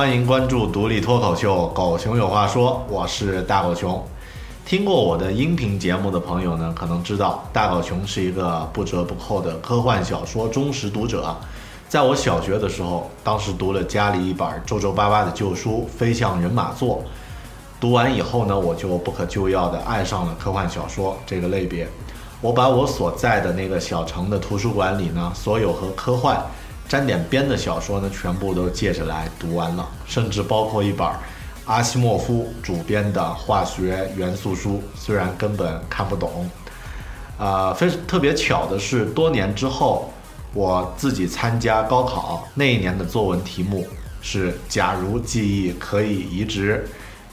[0.00, 4.02] 欢迎关注独立脱口秀《狗熊有话说》，我是大狗熊。
[4.64, 11.36] 听过我的音频节目的朋友呢，可能知道大狗熊是一个不折不扣的科幻小说忠实读者。
[11.86, 16.96] 在我小学的时候，当时读了家里一本皱皱巴巴的旧书《飞向人马座》，
[17.78, 21.86] 读完以后呢，我就不可救药地爱上了科幻小说这个类别。
[22.40, 26.42] 我把我所在的那个小城的图书馆里呢，所有和科幻
[26.90, 31.06] 沾点边的小说呢，全部都借着来读完了，甚至包括一本
[31.64, 36.50] 阿西莫夫主编的化学元素书，虽然根本看不懂。
[37.38, 40.12] 啊，非特别巧的是，多年之后，
[40.52, 43.86] 我自己参加高考那一年的作文题目
[44.20, 46.84] 是“假如记忆可以移植”，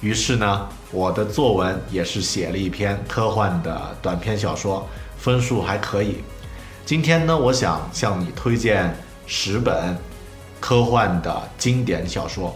[0.01, 4.88] 于是呢，我的作文也是写了一篇科幻的短篇小说，
[5.18, 6.18] 分数还可以。
[6.85, 8.95] 今天呢，我想向你推荐
[9.27, 9.95] 十本
[10.59, 12.55] 科幻的经典小说，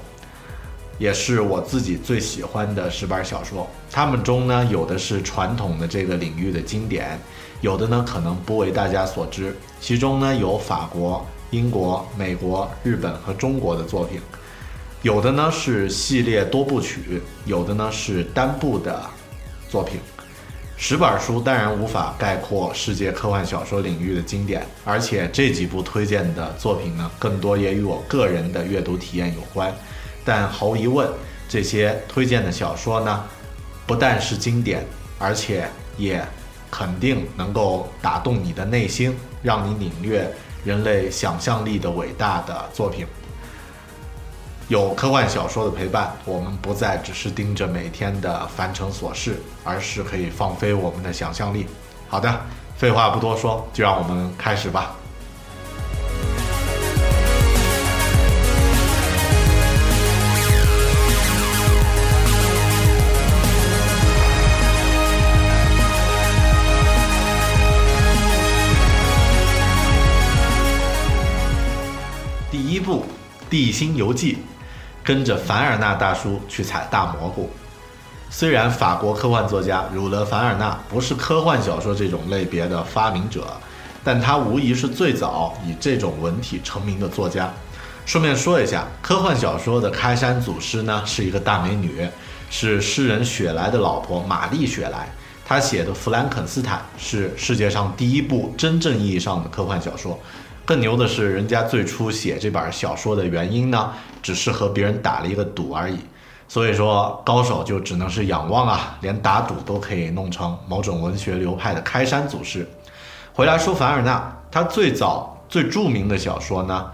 [0.98, 3.68] 也是我自己最喜欢的十本小说。
[3.92, 7.20] 它们中呢，有的是传统的这个领域的经典，
[7.60, 9.54] 有的呢可能不为大家所知。
[9.82, 14.22] 其中呢，有法国、英国、美国、日本和中国的作品，
[15.02, 19.04] 有的呢是系列多部曲，有的呢是单部的
[19.68, 20.00] 作品。
[20.84, 29.72] 十本书当然无法概括世界科幻小说领域的经典，而且这几部推荐的作品呢，更多也与我个人的阅读体验有关。
[30.26, 31.08] 但毫无疑问，
[31.48, 33.24] 这些推荐的小说呢，
[33.86, 34.84] 不但是经典，
[35.20, 36.26] 而且也
[36.72, 40.28] 肯定能够打动你的内心，让你领略
[40.66, 43.06] 人类想象力的伟大的作品。
[44.72, 49.36] 有科幻小说的陪伴，我们不再只是盯着每天的凡尘琐事，
[49.66, 51.66] 而是可以放飞我们的想象力。
[52.08, 52.40] 好的，
[52.78, 54.96] 废话不多说，就让我们开始吧。
[72.50, 73.02] 第一部
[73.50, 74.36] 《地心游记》，
[75.04, 77.50] 跟着凡尔纳大叔去采大蘑菇。
[78.30, 83.46] 虽然法国科幻作家儒勒·凡尔纳不是科幻小说这种类别的发明者，
[84.04, 87.52] 但他无疑是最早以这种文体成名的作家。
[88.06, 92.08] 顺便说一下，科幻小说的开山祖师呢是一个大美女，
[92.50, 95.08] 是诗人雪莱的老婆玛丽雪莱。
[95.46, 100.18] 她写的《弗兰肯斯坦》是世界上第一部真正意义上的科幻小说。
[100.72, 103.92] 更牛的是，人家最初写这本小说的原因呢，
[104.22, 105.98] 只是和别人打了一个赌而已。
[106.48, 112.66] 所以说，高手就只能是仰望啊，连打赌都可以弄成某种文学流派的开山祖师。
[113.34, 116.90] 回来说凡尔纳，他最早最著名的小说呢，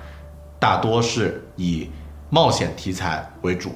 [0.57, 1.88] 大多是以
[2.31, 3.75] 冒险题材为主，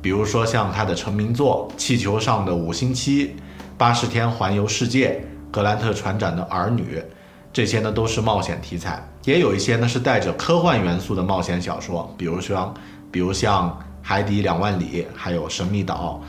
[0.00, 3.26] 比如说像他的成名作《气球上的五星期》
[3.76, 5.10] 《八十天环游世界》
[5.50, 6.98] 《格兰特船长的儿女》，
[7.52, 12.72] 这些呢都是冒险题材，也有一些呢是带着科幻元素的冒险小说，比如说，
[13.10, 13.68] 比如像
[14.00, 16.22] 《海底两万里》，还有《神秘岛》，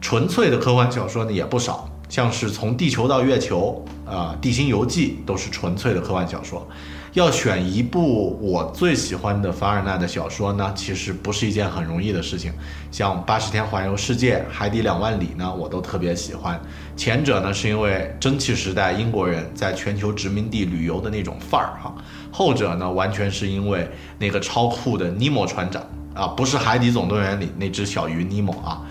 [0.00, 1.90] 纯粹的科幻小说呢也不少。
[2.08, 6.64] 像是从地球到月球，啊，《地心游记》都是纯粹的科幻小说。
[7.14, 12.52] 要选一部我最喜欢的凡尔纳的小说呢，其实不是一件很容易的事情。
[12.90, 16.60] 像《八十天环游世界》《海底两万里》呢，我都特别喜欢。
[16.96, 21.94] 前者呢，是因为蒸汽时代英国人在全球殖民地旅游的那种范儿哈；
[22.32, 23.88] 后者呢，完全是因为
[24.18, 25.80] 那个超酷的尼莫船长
[26.14, 28.82] 啊，不是《海底总动员》里那只小鱼尼莫啊。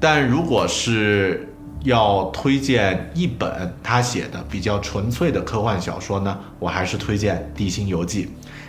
[0.00, 1.49] 但如果是
[1.82, 8.24] 要推荐一本他写的比较纯粹的科幻小说呢，我还是推荐《地心游记》。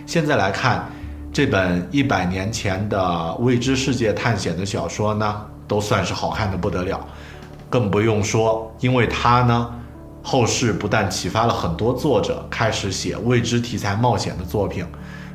[0.06, 0.90] 现在来看，
[1.32, 7.06] 这本一百年前的未知世界探险的小说呢，都算是好看的不得了。
[7.68, 9.70] 更不用说，因为它呢，
[10.22, 14.86] 后世不但启发了很多作者开始写未知题材冒险的作品。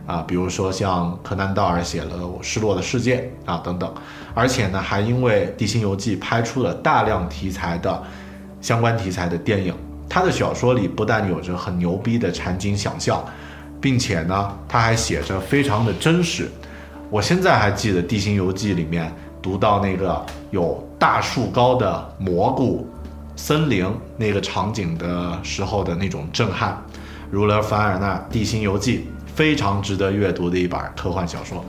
[0.06, 3.94] 啊，比如说像柯南道尔写了《失落的世界》啊等等，
[4.38, 8.04] 而且呢，还因为《地心游记》拍出了大量题材的
[8.62, 9.74] 相关题材的电影。
[10.08, 13.26] 他的小说里不但有着很牛逼的场景想象，
[13.82, 16.48] 并且呢，他还写着非常的真实。
[17.10, 19.12] 我现在还记得《地心游记》里面
[19.42, 22.88] 读到那个有大树高的蘑菇
[23.36, 26.80] 森林那个场景的时候的那种震撼。
[27.32, 29.00] 如了凡尔纳《地心游记》。
[29.38, 31.64] 非常值得阅读的一本科幻小说。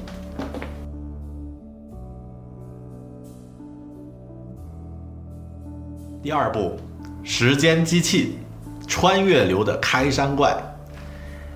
[6.21, 6.77] 第二部，
[7.29, 8.37] 《时间机器》，
[8.89, 10.53] 穿越流的开山怪。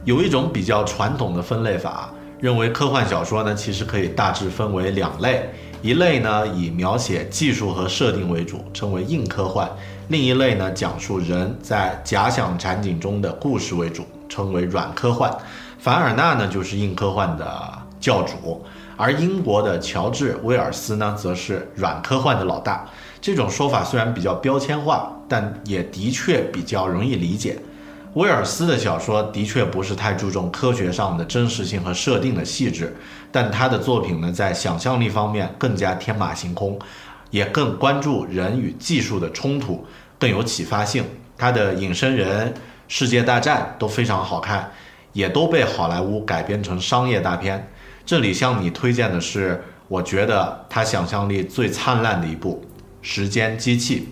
[0.05, 5.51] 有一种比较传统的分类法，认为科幻小说呢，其实可以大致分为两类：
[5.83, 9.67] 一类呢以描写技术和设定为主，称为硬科幻；
[10.07, 15.37] 另一类呢讲述人在假想场景中的故事为主，称为软科幻。
[15.81, 18.65] 凡尔纳呢，就是硬科幻的教主，
[18.97, 22.87] 而英国的乔治·威尔斯呢，则是软科幻的老大。
[23.23, 27.57] 这种说法虽然比较标签化，但也的确比较容易理解。
[28.15, 32.95] 威尔斯的小说的确不是太注重科学上的真实性和设定的细致，
[33.31, 36.77] 但他的作品呢，在想象力方面更加天马行空，
[37.31, 39.87] 也更关注人与技术的冲突，
[40.19, 41.05] 更有启发性。
[41.39, 42.49] 他的《隐身人》
[42.89, 44.71] 《世界大战》都非常好看。
[45.13, 47.71] 也都被好莱坞改编成商业大片。
[48.07, 52.65] 这里向你推荐的是，我觉得他想象力最灿烂的一部
[53.03, 54.09] 《时间机器》。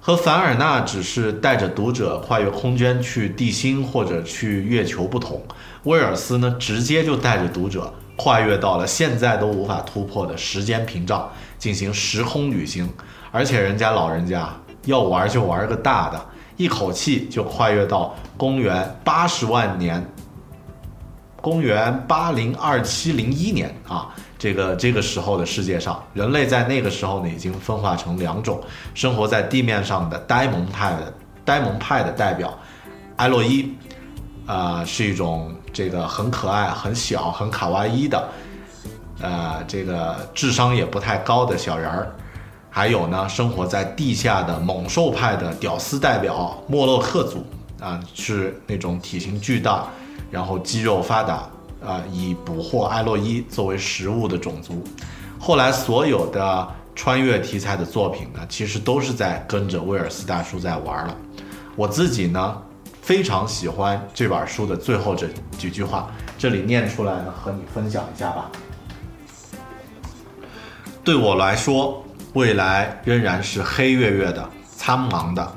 [0.00, 5.42] 和凡尔纳只是带着读者跨越空间去地心或者去月球不同，
[5.82, 11.28] 威尔斯呢，直接就带着读者跨越到了现在都无法突破的时间屏障，
[11.58, 12.88] 进行时空旅行。
[13.32, 14.48] 而且人家老人家
[14.84, 16.26] 要玩就玩个大的。
[16.56, 20.02] 一口气就跨越到公元八十万年，
[21.42, 28.60] 公元八零二七零一年啊，这个这个时候的世界上，人类在那个时候呢已经分化成两种，
[28.94, 31.12] 生活在地面上的呆萌派的
[31.44, 32.52] 呆萌派的代表，
[33.16, 33.74] 埃洛伊，
[34.46, 38.28] 啊，是一种这个很可爱、很小、很卡哇伊的，
[39.20, 42.14] 呃，这个智商也不太高的小人儿。
[42.68, 47.42] 还有呢，生活在地下的猛兽派的屌丝代表莫洛克族
[47.80, 49.86] 啊，是那种体型巨大，
[50.30, 51.48] 然后肌肉发达
[51.86, 54.82] 啊，以捕获艾洛伊作为食物的种族。
[55.38, 61.16] 后来所有的穿越题材的作品呢，其实都是在跟着威尔斯大叔在玩了。
[61.76, 62.60] 我自己呢，
[63.00, 68.50] 非常喜欢这本书的最后这几句话，这里念出来呢，和你分享一下吧。
[71.04, 72.02] 对我来说。
[72.32, 75.54] 未来仍然是黑月月的、苍茫的，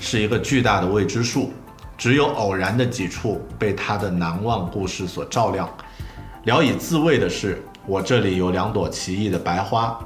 [0.00, 1.52] 是一个巨大的未知数。
[1.96, 5.68] 只有偶然的几处被他的难忘故事所照亮。
[6.44, 9.98] 聊以自慰的是，我这里有两朵奇异的白花，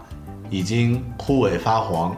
[0.49, 2.17] 已经枯萎发黄、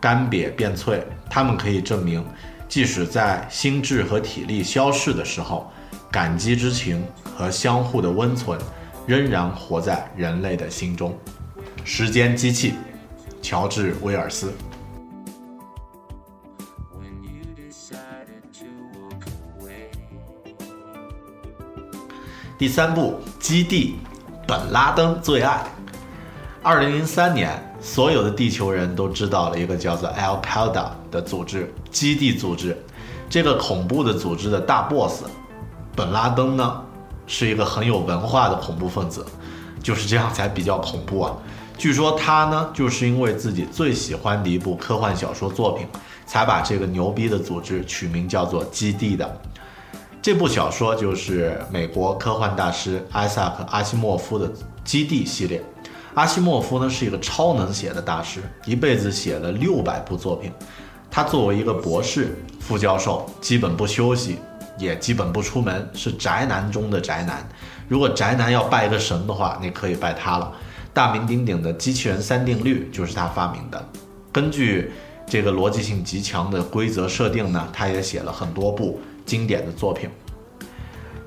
[0.00, 1.06] 干瘪变脆。
[1.30, 2.24] 它们可以证明，
[2.68, 5.70] 即使在心智和体力消逝的时候，
[6.10, 7.02] 感激之情
[7.36, 8.58] 和相互的温存，
[9.06, 11.16] 仍然活在人类的心中。
[11.84, 12.74] 时间机器。
[13.44, 14.52] 乔治·威尔斯。
[22.62, 23.96] 第三部《基地》，
[24.46, 25.64] 本拉登最爱。
[26.62, 32.80] 二零零三年，所有的地球人都知道了一个叫做 Al Qaeda 的组织——基地组织。
[33.28, 35.24] 这个恐怖的组织的大 boss，
[35.96, 36.80] 本拉登呢，
[37.26, 39.26] 是一个很有文化的恐怖分子，
[39.82, 41.32] 就是这样才比较恐怖啊。
[41.76, 45.84] 据说他呢，就是因为自己最喜欢的一部科幻小说作品，
[46.26, 49.40] 才把这个牛逼的组织取名叫做“基地”的。
[50.22, 54.48] 这部小说就是美国科幻大师艾萨克·阿西莫夫的
[54.84, 55.60] 《基地》系列。
[56.14, 60.52] 阿西莫夫呢是一个超能写的大师，一辈子写了六百部作品。
[61.10, 64.38] 他作为一个博士、副教授，基本不休息，
[64.78, 67.44] 也基本不出门，是宅男中的宅男。
[67.88, 70.52] 如果宅男要拜一个神的话，你可以拜他了。
[70.94, 73.88] 大名鼎鼎的机器人三定律就是他发明的。
[74.30, 74.92] 根据
[75.26, 79.00] 这个逻辑性极强的规则设定呢，他也写了很多部。
[79.24, 80.08] 经典的作品，《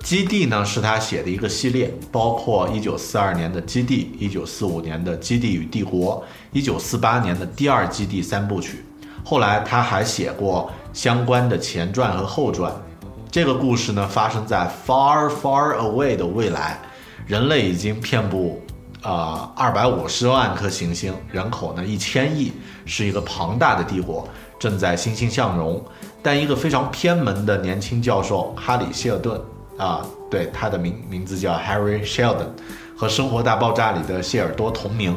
[0.03, 6.21] 基地》呢是他写的一个系列，包括一九四二年的《基地》，一九四五年的《基地与帝国》，
[6.51, 8.85] 一九四八年的第二《基地》三部曲。
[9.23, 12.71] 后来他还写过相关的前传和后传。
[13.31, 16.79] 这个故事呢发生在 far far away 的未来，
[17.25, 18.61] 人类已经遍布
[19.01, 22.53] 呃二百五十万颗行星，人口呢一千亿，
[22.85, 25.83] 是一个庞大的帝国，正在欣欣向荣。
[26.25, 29.39] 但一个非常偏门的年轻教授哈里谢尔顿
[29.77, 32.47] 啊，对他的名名字叫 Harry Sheldon，
[32.97, 35.15] 和《生活大爆炸》里的谢尔多同名。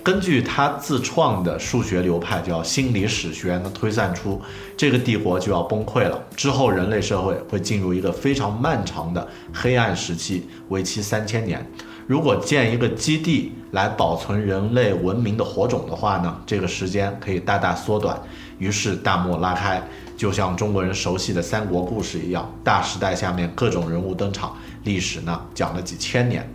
[0.00, 4.40] 根据他自创的数学流派叫心理史学呢，推算出
[4.76, 6.22] 这个帝国就要崩溃了。
[6.36, 11.68] 之后人类社会会进入一个非常漫长的黑暗时期，为期三千年。
[12.06, 18.16] 如果建一个基地来保存人类文明的火种的话呢，这个时间可以大大缩短。
[18.58, 19.82] 于是大幕拉开。
[20.16, 26.48] 就像中国人熟悉的三国故事一样，大时代下面各种人物登场，历史呢讲了几千年。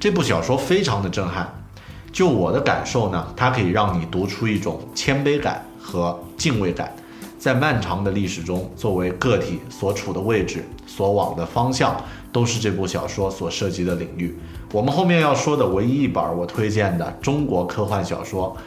[0.00, 1.52] 这部小说非常的震撼，
[2.12, 6.94] 就我的感受呢，它可以让你读出一种谦卑感和敬畏感。
[7.38, 11.94] 在漫长的历史中，作为个体所处的位置、所往的方向，
[12.32, 14.34] 都是这部小说所涉及的领域。
[14.72, 18.56] 我们后面要说的唯一一本我推荐的中国科幻小说。《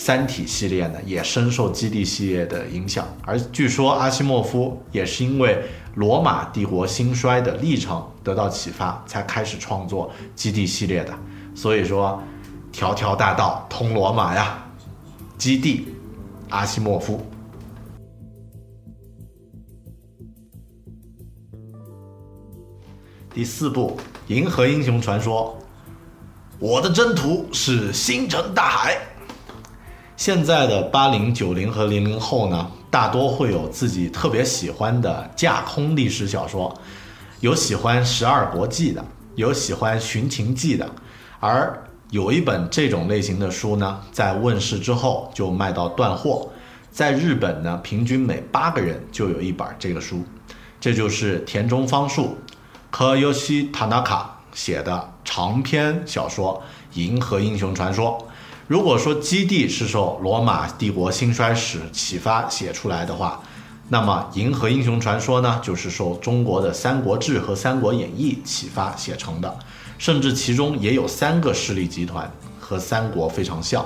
[0.00, 5.60] 三体》系列呢，也深受《基地》系列的影响，而据说阿西莫夫也是因为
[5.96, 11.12] 罗马帝国兴衰的历程得到启发，才开始创作《基地》系列的。
[11.52, 12.22] 所以说，
[12.70, 14.64] 条条大道通罗马呀，
[15.36, 15.80] 《基地》，
[16.48, 17.20] 阿西莫夫。
[23.34, 23.98] 第四部
[24.32, 25.58] 《银河英雄传说》，
[26.60, 28.96] 我的征途是星辰大海。
[30.18, 36.76] 现在的八零九零和零零后呢，大多会有自己特别喜欢的架空历史小说，
[37.38, 39.04] 有喜欢《十二国记》的，
[39.36, 40.90] 有喜欢《寻秦记》的，
[41.38, 46.50] 而有一本这种类型的书呢，在问世之后就卖到断货。
[46.90, 50.24] 在日本呢，平均每八个人就有一本这个书，
[50.80, 52.36] 这就是田中芳树
[52.92, 54.22] （Koyoshi Tanaka）
[54.52, 56.60] 写的长篇小说
[57.00, 58.18] 《银河英雄传说》。
[58.68, 63.40] 如果说《基地》是受罗马帝国兴衰史启发写出来的话，
[63.88, 69.58] 那么《银河英雄传说》呢，就是受中国的《三国志》和《三国演义》启发写成的，
[69.96, 73.82] 甚至其中也有三个势力集团，和三国非常像。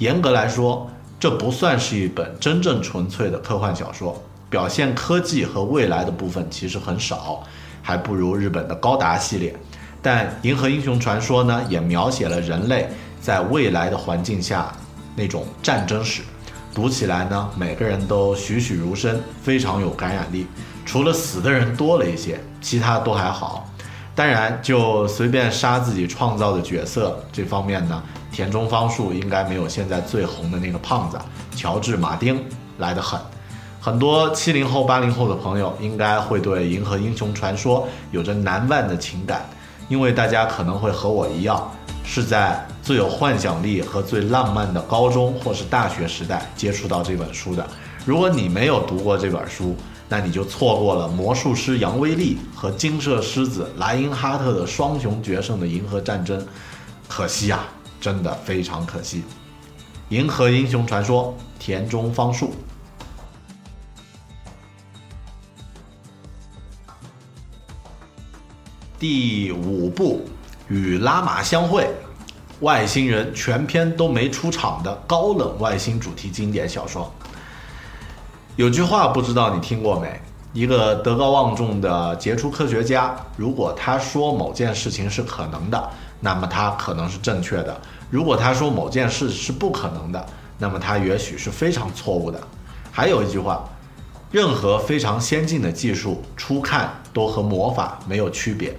[0.00, 0.90] 严格来说，
[1.20, 7.44] 这不算是一本真正纯粹的科幻小说，表现科技和未来的部分其实很少，
[7.80, 9.54] 还不如日本的高达系列。
[10.02, 12.90] 但《银河英雄传说》呢，也描写了人类。
[13.20, 14.72] 在未来的环境下，
[15.14, 16.22] 那种战争史，
[16.74, 20.46] 读起来呢，每个人都栩栩如生，非常有感染力。
[20.84, 23.68] 除了死的人多了一些，其他都还好。
[24.14, 31.18] 当然，就随便杀自己创造的角色这方面呢，田中芳树应该没有现在最红的那个胖子
[31.54, 32.42] 乔治·马丁
[32.78, 33.20] 来得狠。
[33.80, 39.44] 很多七零后、八零后的朋友应该会对《银河英雄传说》有着难忘的情感，
[39.88, 41.70] 因为大家可能会和我一样。
[42.02, 47.68] 是在最有幻想力和最浪漫的高中或是大学时代接触到这本书的。
[48.04, 49.74] 如果你没有读过这本书，
[50.08, 56.46] 那你就错过了魔术师杨威利和金色狮子莱因哈特的双雄决胜的银河战争，
[57.08, 57.66] 可惜啊，
[58.00, 59.24] 真的非常可惜。
[60.10, 62.54] 银河英雄传说，田中芳树。
[68.96, 70.24] 第五部。
[70.68, 71.88] 与拉玛相会，
[72.60, 77.12] 外星人全篇都没出场的高冷外星主题经典小说。
[78.56, 80.20] 有句话不知道你听过没？
[80.54, 87.74] 一个德高望重的杰出科学家，如果他说某件事情是可能的，那么他可能是正确的；
[88.08, 92.40] 如果他说某件事是不可能的，那么他也许是非常错误的。
[92.90, 93.68] 还有一句话，
[94.30, 98.74] 任何非常先进的技术，初看都和魔法没有区别。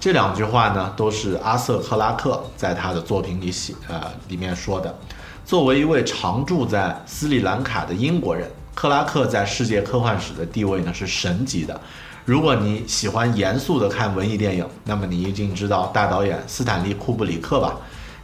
[0.00, 4.96] 这两句话呢，都是阿瑟·克拉克在他的作品里写呃里面说的。
[5.44, 11.80] 作为一位常住在斯里兰卡的英国人，克拉克在世界科幻史的地位呢是神级的。
[12.24, 17.74] 如果你喜欢严肃的看文艺电影，那么你一定知道大导演斯坦利·库布里克吧？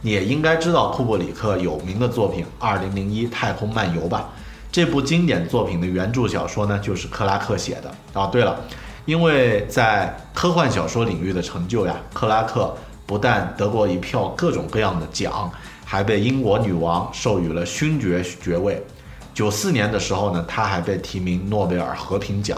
[0.01, 4.29] 你也应该知道库布里克有名的作品《二零零一太空漫游》吧？
[4.71, 7.93] 这部经典作品的原著小说呢，就是克拉克写的。
[8.13, 8.61] 哦，对了。
[9.05, 15.49] 因为在科幻小说领域的成就呀，克拉克不但得过一票各种各样的奖，
[15.85, 18.83] 还被英国女王授予了勋爵爵位。
[19.31, 22.57] 九四年的时候呢，他还被提名诺贝尔和平奖。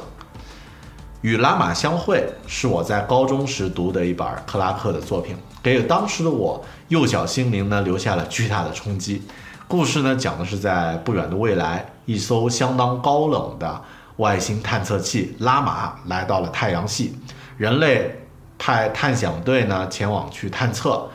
[1.22, 9.22] 与拉玛相会是我在高中时读的一本克拉克的作品，给当时的我幼小心灵呢留下了巨大的冲击。
[9.68, 13.82] 故事呢讲的是在不远的未来，一艘相当高冷的。
[14.18, 17.16] 外星探测器拉玛来到了太阳系，
[17.58, 18.20] 人类
[18.58, 21.08] 派探险队呢前往去探测，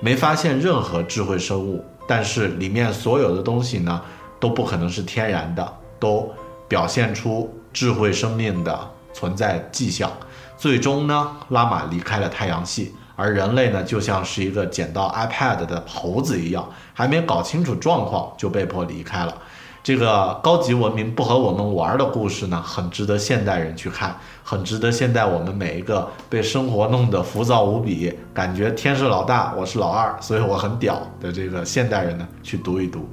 [0.00, 4.00] 没发现任何智慧生物，但是里面所有的东西呢
[4.38, 6.32] 都不可能是天然的，都
[6.68, 8.78] 表现出智慧生命的
[9.12, 10.10] 存在迹象。
[10.56, 19.36] 最终呢，拉玛离开了太阳系，而人类呢就像是一个捡到 iPad 的猴子一样，还没搞清楚状况就被迫离开了。
[19.84, 33.06] 这个高级文明不和我们玩的故事呢，很值得现代人去看，很值得现在我们每一个被生活弄得浮躁无比，感觉天是老大，我是老二，所以我很屌的这个现代人呢去读一读。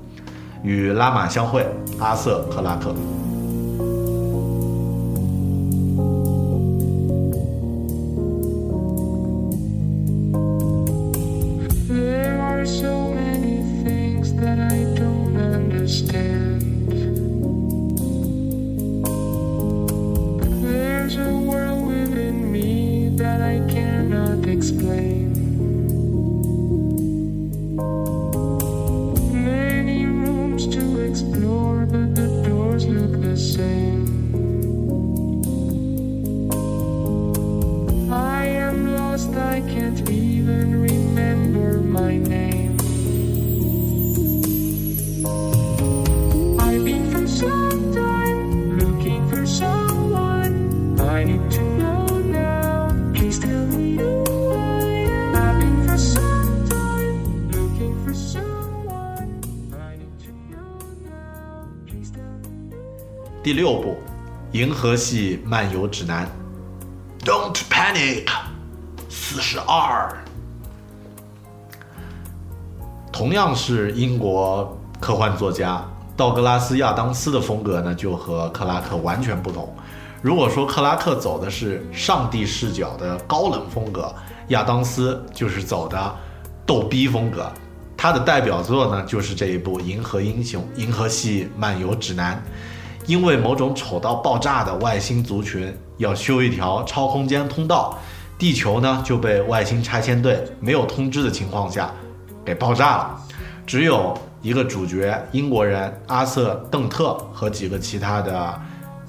[0.63, 1.67] 与拉玛相会，
[1.99, 2.95] 阿瑟·克拉克。
[63.43, 63.97] 第六部
[64.55, 66.29] 《银河系漫游指南》
[67.25, 68.27] ，Don't panic，
[69.09, 70.15] 四十二。
[73.11, 75.83] 同样是英国科幻作家
[76.15, 79.75] 道格拉斯·亚当斯的风格呢，就和克拉克完全不同。
[80.21, 84.13] 如果说克拉克走的是上帝视角的高冷风格，
[84.49, 86.15] 亚当斯就是走的
[86.63, 87.51] 逗逼风格。
[87.97, 92.35] 他的代表作呢，就是这一部《银河英雄》《银河系漫游指南》。
[93.05, 97.97] 因为某种丑到爆炸的外星族群要修一条超空间通道，
[98.37, 101.91] 地球呢就被外星拆迁队没有通知的情况下
[102.45, 103.21] 给爆炸了。
[103.65, 108.61] 只有一个主角英国人阿瑟·邓特和几个其他的，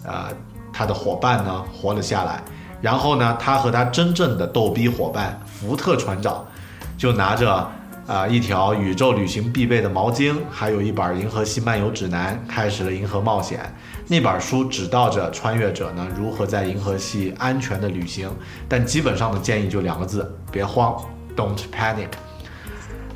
[0.05, 0.29] 呃，
[0.73, 2.43] 他的伙伴呢活了下来。
[2.81, 6.45] 然后呢，他和他真正的逗逼伙伴福特船长
[6.97, 7.71] 就拿着。
[8.07, 13.61] 啊，一条宇宙旅行必备的毛巾，还有一本《银河系漫游指南》，开始了银河冒险。
[14.09, 18.29] 那本书指导着穿越者呢如何在银河系安全的旅行，
[18.69, 20.97] 但基本上的建议就两个字：别慌
[21.37, 22.09] ，Don't panic。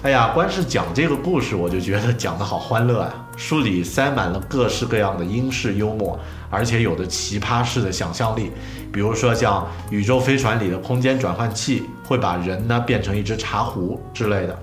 [0.02, 3.26] 哎呀，光是讲这个故事，我就觉得讲得好欢乐啊！
[3.36, 6.16] 书里塞满了各式各样的英式幽默，
[6.48, 8.52] 而且有的奇葩式的想象力，
[8.92, 14.56] 比如说像宇宙飞船里的空间转换器会把人呢变成一只茶壶之类的。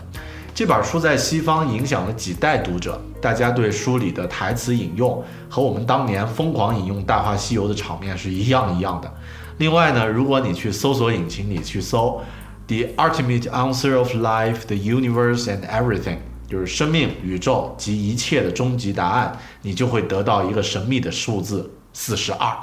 [0.55, 9.11] 这本书在西方影响了几代读者，大家对书里的台词引用和我们当年疯狂引用《大话西游》的场面是一样一样的。
[9.57, 12.21] 另外呢，如果你去搜索引擎里去搜。
[12.65, 22.55] The ultimate answer of life, the universe and everything，就是生命、宇宙及一切的终极答案，你就会得到一个神秘的数字四十二。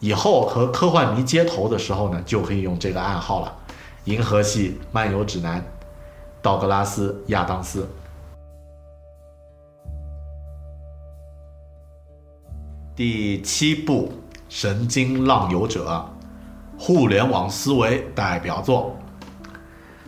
[0.00, 3.54] 以后和科幻迷接头的时候呢，就可以用这个暗号了。
[4.06, 5.64] 银河系漫游指南
[6.48, 7.86] 道格拉斯·亚当斯。
[12.96, 14.08] 第七部
[14.48, 15.90] 《神经浪游者》，
[16.82, 18.96] 互联网思维代表作。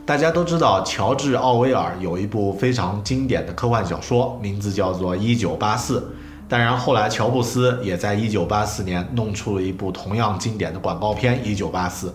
[0.06, 6.00] 大家都知道，乔治·奥威尔有一部非常经典的科幻小说，名字叫做《一九八四》。
[6.48, 12.08] 当然，后来乔布斯也在一九八四年弄出了一部同样经典的广告片《一九八四》。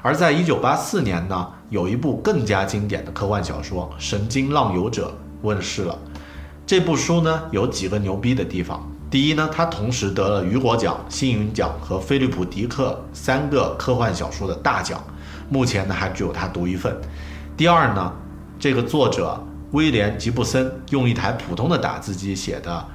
[0.00, 5.08] 而在一九八四年呢，有一部更加经典的科幻小说《神经浪游者》
[5.42, 5.98] 问世了。
[6.64, 8.88] 这部书呢，有几个牛逼的地方。
[9.10, 15.02] 第一呢，它同时得了雨果奖、星云奖和菲利普·迪克三个科幻小说的大奖，
[15.50, 16.96] 目前呢还只有它独一份。
[17.56, 18.12] 第二呢，
[18.56, 19.36] 这个作者
[19.72, 22.86] 威廉·吉布森用一台普通的打字机写的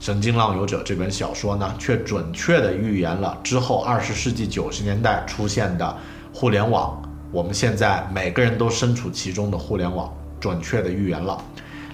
[0.02, 5.94] 《神经浪游者》这本小说呢，却准确地预言了之后二十世纪九十年代出现的
[6.32, 10.10] 互联网，我们现在每个人都身处其中的互联网，
[10.40, 11.36] 准确的预言了。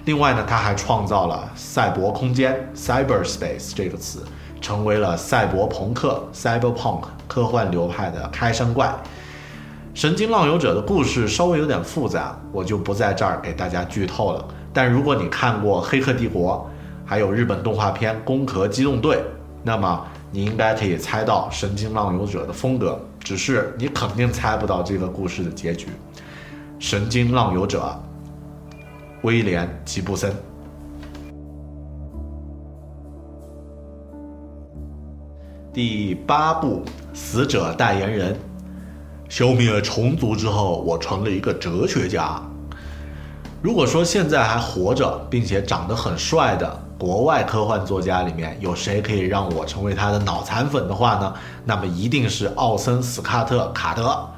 [0.05, 4.23] 另外呢，他还创造了赛博空间 （cyberspace） 这个词，
[4.61, 8.95] 成为了赛博朋克 （cyberpunk） 科幻流派的开山怪。
[9.93, 14.45] 神经浪游者的故事稍微有点复杂，我就不在这儿给大家剧透了。
[14.71, 16.69] 但如果你看过《黑客帝国》，
[17.09, 19.17] 还有日本动画片《攻壳机动队》，
[19.63, 25.87] 那么你应该可以猜到神经浪游者的风格，只是你肯定猜不到这个故事的结局。
[26.79, 27.99] 神经浪游者。
[29.23, 30.31] 威廉·吉布森。
[35.73, 36.83] 第八部
[37.17, 38.33] 《死者代言人》，
[39.27, 42.39] 消灭了虫族之后，我成了一个哲学家。
[43.63, 51.33] 如果说现在还活着并且长得很帅的国外科幻作家里面有谁可以让我成为他的脑残粉的话呢？
[51.65, 54.29] 那么一定是奥森·斯卡特·卡德。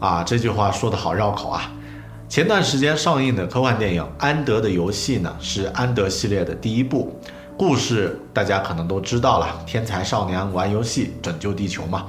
[0.00, 1.70] 啊，这句话说的好绕口啊！
[2.28, 7.16] 前段时间上映的科幻电影《安德的游戏》呢，是安德系列的第一部。
[7.56, 12.06] 故事大家可能都知道了，天才少年玩游戏拯救地球嘛。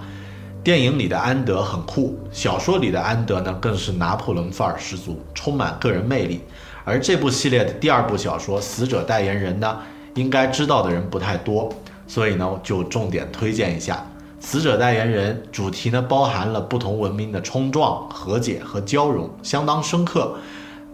[0.63, 6.41] 电影里的安德很酷，小说里的安德呢更是拿破仑范儿十足，充满个人魅力。
[6.85, 9.79] 而这部系列的第二部小说《死者代言人》呢，
[10.15, 11.73] 应该知道的人不太多，
[12.07, 14.05] 所以呢就重点推荐一下。
[14.39, 20.35] 死者代言人主题呢，包含了不同文明的冲撞、和解和交融，相当深刻。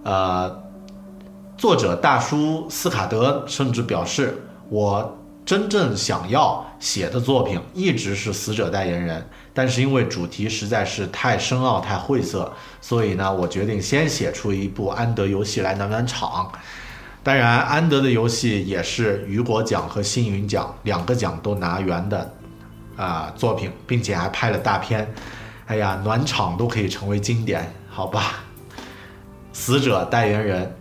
[0.03, 0.61] 呃，
[1.57, 4.37] 作者大叔斯卡德甚至表示，
[4.69, 16.51] 我真正想要写的作品一直是死者代言人，但是因为主题实在是太深奥、太晦涩，所以呢，我决定先写出一部安德游戏来暖暖场。
[17.23, 22.33] 当然，安德的游戏也是雨果奖和星云奖两个奖都拿圆的。
[22.95, 25.09] 啊，作品，并且还拍了大片，
[25.67, 28.43] 哎呀，暖场都可以成为经典，好吧？
[29.53, 30.75] 死者代言人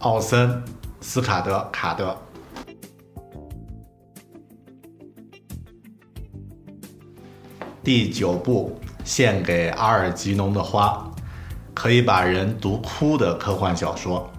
[0.00, 0.62] 奥森
[1.00, 2.14] 斯卡德卡德。
[7.84, 11.04] 第九部献给阿尔吉农的花，
[11.74, 14.30] 可以把人读哭的科幻小说。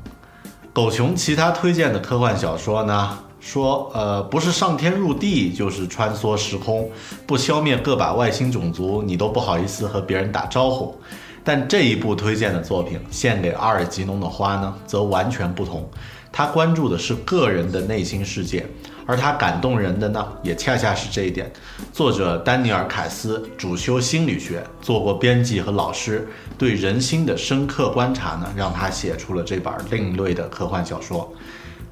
[0.71, 3.19] 狗熊其他推荐的科幻小说呢？
[3.41, 6.89] 说，呃，不是上天入地，就是穿梭时空，
[7.27, 10.97] 不消灭个把外星种族，你都不好意思和别人打招呼。
[11.43, 15.86] 但这一部推荐的作品《献给阿尔吉农的花》呢，则完全不同。
[16.36, 18.65] 他关注的是个人的内心世界，
[19.06, 21.54] 而他感动人的呢，也恰恰是这一点。
[21.91, 31.32] 作者丹尼尔·凯斯主修心理学，做过编辑和老师，对人心的深刻观察呢，让他写出了这本另类的科幻小说。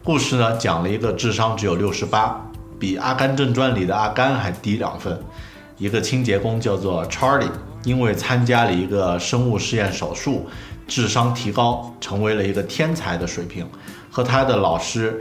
[0.03, 2.43] 故事呢，讲了一个智商只有六十八，
[2.79, 5.15] 比《阿甘正传》里的阿甘还低两分。
[5.77, 7.51] 一个清洁工叫做 Charlie，
[7.83, 10.47] 因为参加了一个生物实验手术，
[10.87, 13.67] 智商提高，成为了一个天才的水平，
[14.11, 15.19] 和他的老师，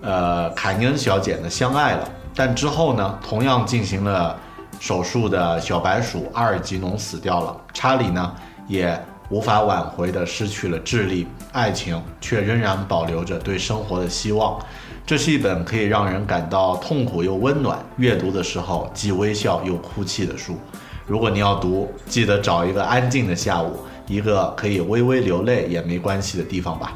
[0.00, 2.08] 呃，凯尼恩小姐呢相爱了。
[2.34, 4.38] 但之后呢，同样进行了
[4.78, 8.34] 手术的小白鼠阿尔吉农死掉了，查理呢
[8.66, 8.98] 也。
[9.30, 14.58] 无法挽回的失去了智力，爱情却仍然保留着对生活的希望。
[15.06, 20.58] 这是一本可以让人感到痛苦又温暖，阅读的时候既微笑又哭泣的书。
[21.06, 26.92] 如果你要读，记得找一个安静的下午，一个可以微微流泪也没关系的地方吧。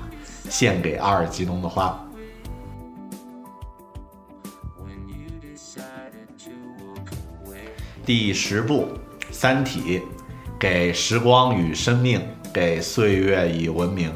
[0.48, 1.98] 献给阿尔吉农的花。
[8.04, 8.88] 第十部
[9.30, 9.98] 《三体》。
[10.56, 14.10] 给时光与生命，给岁月以文明，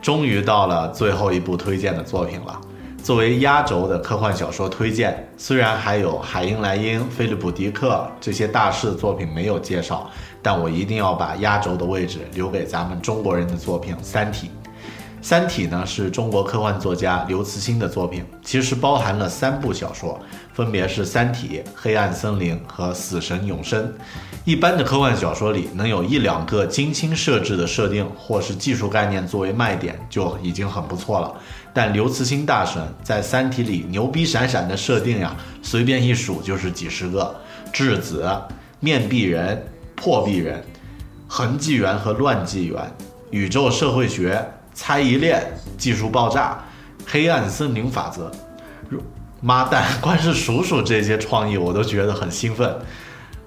[0.00, 2.58] 终于到了最后一部推荐的作品了。
[3.02, 14.46] 作为压轴的科幻小说推荐，虽然还有海因莱因、菲利普·迪克这些大师的作品没有介绍，但我一定要把压轴的位置留给咱们中国人的作品《三体》。
[15.24, 20.20] 《三体》呢是中国科幻作家刘慈欣的作品，其实包含了三部小说，
[20.52, 23.82] 分别是《三体》《黑暗森林》和《死神永生》。
[24.44, 31.34] 一般的科幻小说里，能有一两个精心设置的设定或是技术概念作为卖点，就已经很不错了。
[31.72, 37.34] 但刘慈欣大神在《三体》里牛逼闪闪的设定呀，随便一数就是几十个：
[37.72, 38.30] 质子、
[38.78, 40.62] 面壁人、破壁人、
[41.26, 42.78] 恒纪元和乱纪元、
[43.30, 44.46] 宇宙社会学。
[44.74, 45.42] 猜疑链、
[45.78, 46.62] 技术爆炸、
[47.06, 48.30] 黑暗森林法则，
[49.40, 49.84] 妈蛋！
[50.00, 52.68] 光是数数这些创意，我都觉得很兴奋。《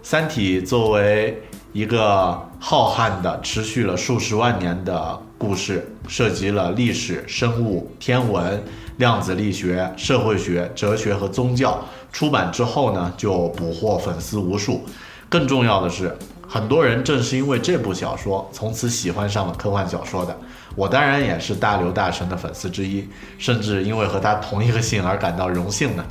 [0.01, 1.41] 三体》作为
[1.73, 8.63] 一个浩瀚的、持续了数十万年的故事，涉及了历史、生物、天文、
[8.97, 11.83] 量子力学、社会学、哲学和宗教。
[12.11, 14.85] 出版之后呢，就捕获粉丝无数。
[15.29, 16.15] 更重要的是，
[16.47, 20.35] 很多人正是因为这部小说，从此喜欢上了科幻小说的。
[20.75, 26.05] 我当然也是大刘大神的粉丝之一，甚至因为和他同一个姓而感到荣幸呢。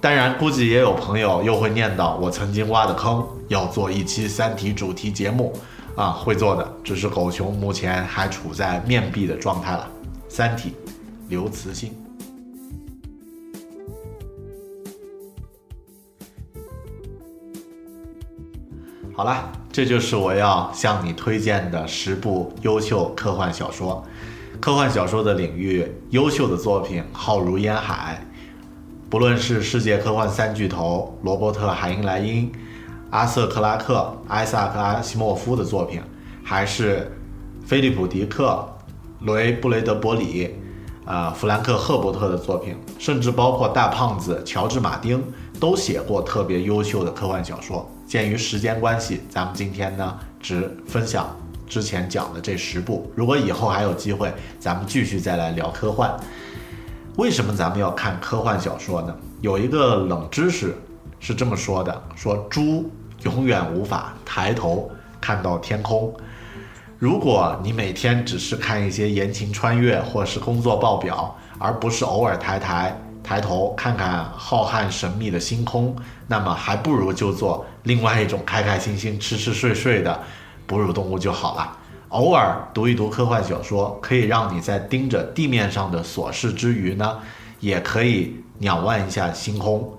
[0.00, 5.52] 当然，估计也有朋友又会念叨我曾经挖的坑，要做一期《三体》主题节目
[5.94, 9.86] 啊，会做的，只是狗熊目前还处在面壁的状态了。
[10.34, 10.74] 《三体》，
[11.28, 11.99] 刘慈欣。
[19.20, 19.52] 好了。
[19.70, 24.02] 这就是我要向你推荐的十部优秀科幻小说。
[24.58, 28.26] 科幻小说的领域，优秀的作品浩如烟海。
[29.10, 32.50] 不论是世界科幻三巨头罗伯特·海因莱因、
[33.10, 36.00] 阿瑟·克拉克、艾萨克·阿西莫夫的作品，
[36.42, 37.14] 还是
[37.62, 38.66] 菲利普·迪克、
[39.20, 40.54] 雷·布雷德伯里、
[41.04, 45.22] 啊弗兰克·赫伯特的作品，甚至包括大胖子乔治·马丁，
[45.60, 47.86] 都写过特别优秀的科幻小说。
[48.10, 51.30] 鉴于时间关系，咱们今天呢只分享
[51.64, 53.08] 之前讲的这十部。
[53.14, 56.12] 如果以后还有机会，咱们继续再来聊科幻。
[57.14, 59.14] 为什么咱们要看科幻小说呢？
[59.42, 60.74] 有一个冷知识
[61.20, 62.90] 是这么说的：说猪
[63.22, 66.12] 永远无法抬头看到天空。
[66.98, 72.92] 如果你每天只是看一些言情穿越或是工作报表，而不是偶尔抬抬。
[73.22, 75.94] 抬头看看浩瀚神秘的星空，
[76.26, 80.20] 那么还不如就做另外一种开开心心、吃吃睡睡的
[80.66, 81.76] 哺乳动物就好了。
[82.08, 87.18] 偶尔读一读科幻小说，可以让你在盯着地面上的琐事之余呢，
[87.60, 89.96] 也可以仰望一下星空，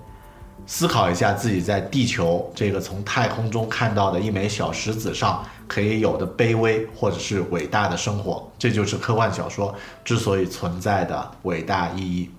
[0.66, 8.46] 思考一下自己在地球这个从太空中看到的一枚小石子上可以有的卑微或者是伟大的生活。
[8.58, 12.30] 这就是科幻小说之所以存在的伟大意义。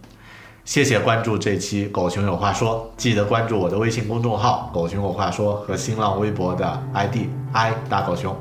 [0.66, 8.34] 谢谢关注这期《狗熊有话说》，记得关注我的微信公众号“狗熊有话说”和新浪微博的 ID i 大狗熊，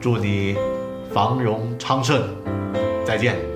[0.00, 0.56] 祝你
[1.12, 2.22] 繁荣昌盛，
[3.04, 3.55] 再见。